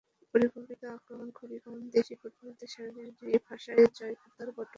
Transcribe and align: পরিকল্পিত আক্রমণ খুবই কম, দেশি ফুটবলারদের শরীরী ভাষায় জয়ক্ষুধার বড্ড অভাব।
পরিকল্পিত 0.33 0.81
আক্রমণ 0.95 1.29
খুবই 1.31 1.59
কম, 1.65 1.77
দেশি 1.89 2.13
ফুটবলারদের 2.15 2.69
শরীরী 2.69 3.11
ভাষায় 3.47 3.83
জয়ক্ষুধার 3.97 4.47
বড্ড 4.47 4.57
অভাব। 4.57 4.69